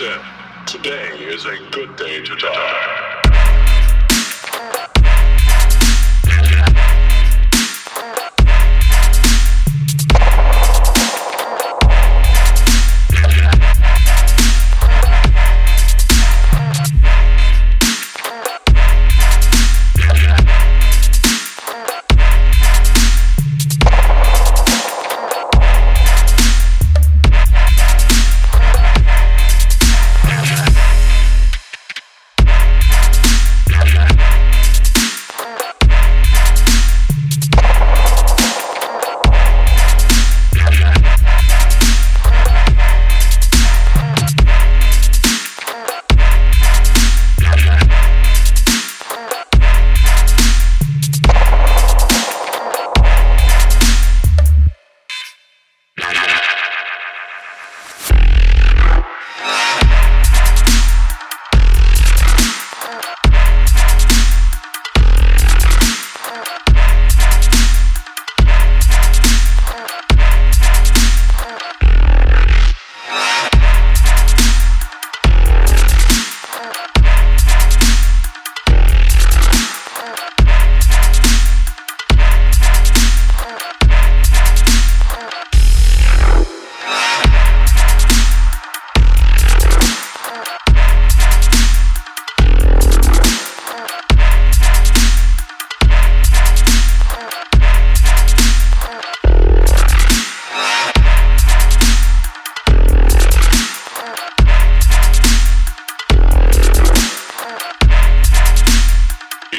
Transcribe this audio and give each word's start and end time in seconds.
said, 0.00 0.20
Today 0.66 1.10
is 1.18 1.44
a 1.44 1.58
good 1.72 1.94
day 1.96 2.22
to 2.24 2.36
die. 2.36 3.09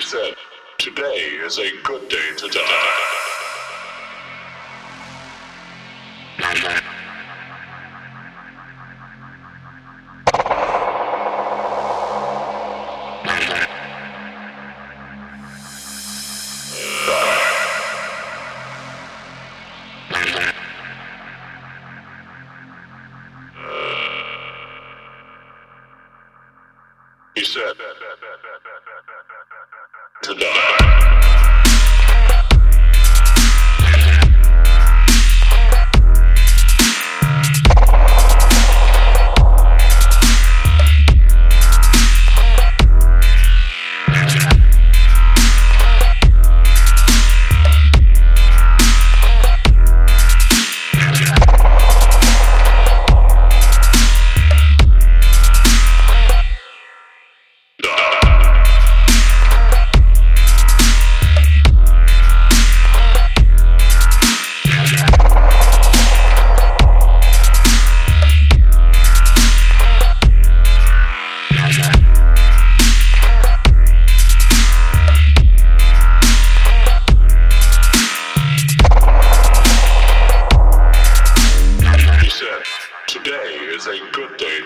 He 0.02 0.08
said, 0.08 0.34
Today 0.80 1.38
is 1.46 1.60
a 1.60 1.70
good 1.84 2.10
day 2.10 2.30
to 2.38 2.48
die. 2.48 2.62
He 27.36 27.46
said, 27.46 27.76
Goodbye. 30.24 30.91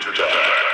to 0.00 0.10
the 0.10 0.18
back. 0.18 0.66